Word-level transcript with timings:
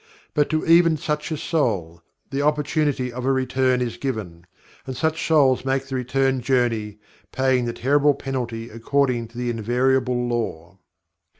But 0.33 0.49
to 0.49 0.65
even 0.65 0.97
such 0.97 1.29
a 1.29 1.37
soul, 1.37 2.01
the 2.31 2.41
opportunity 2.41 3.13
of 3.13 3.23
a 3.23 3.31
return 3.31 3.83
is 3.83 3.97
given 3.97 4.47
and 4.87 4.97
such 4.97 5.27
souls 5.27 5.63
make 5.63 5.85
the 5.85 5.93
return 5.95 6.41
journey, 6.41 6.97
paying 7.31 7.65
the 7.65 7.73
terrible 7.73 8.15
penalty 8.15 8.71
according 8.71 9.27
to 9.27 9.37
the 9.37 9.51
invariable 9.51 10.27
Law. 10.27 10.79